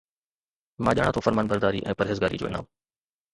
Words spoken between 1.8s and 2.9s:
۽ پرهيزگاري جو انعام